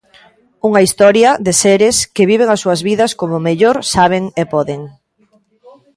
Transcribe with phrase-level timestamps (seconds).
[0.67, 4.81] Unha historia de seres que viven as súas vidas como mellor saben e poden.